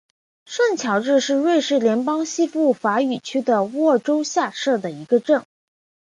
[0.47, 5.45] 圣乔治是瑞士联邦西部法语区的沃州下设的一个镇。